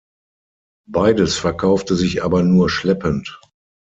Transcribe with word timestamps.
Beides 0.89 1.37
verkaufte 1.37 1.93
sich 1.95 2.23
aber 2.23 2.41
nur 2.41 2.71
schleppend. 2.71 3.39